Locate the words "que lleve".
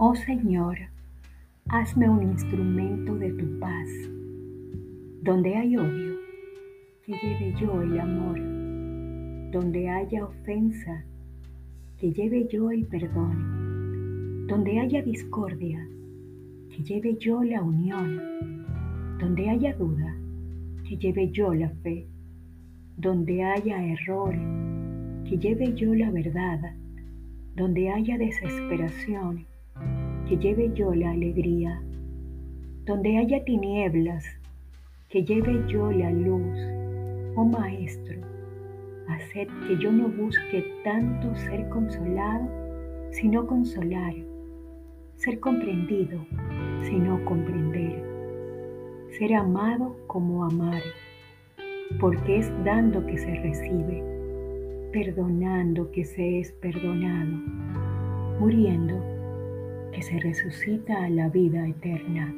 7.04-7.52, 11.96-12.46, 16.70-17.16, 20.88-21.32, 25.24-25.74, 30.28-30.70, 35.08-35.64